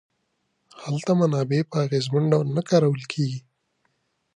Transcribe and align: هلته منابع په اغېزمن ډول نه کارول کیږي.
هلته 0.83 1.11
منابع 1.21 1.61
په 1.69 1.75
اغېزمن 1.85 2.23
ډول 2.31 2.47
نه 2.57 2.61
کارول 2.69 3.03
کیږي. 3.13 3.39